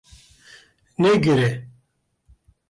Negire 0.97 1.69